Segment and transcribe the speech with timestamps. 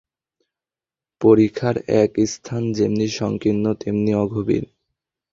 [1.21, 4.63] পরিখার এক স্থান যেমনি সংকীর্ণ তেমনি অগভীর।